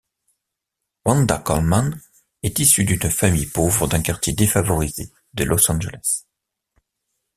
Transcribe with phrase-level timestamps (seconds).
[1.05, 1.95] Wanda Coleman
[2.41, 6.23] est issue d'une famille pauvre d'un quartier défavorisé de Los Angeles.